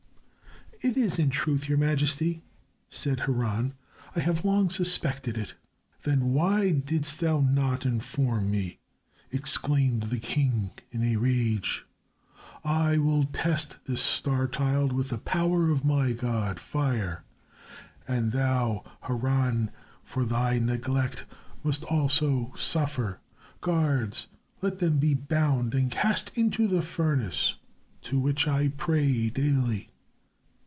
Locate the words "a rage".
11.03-11.85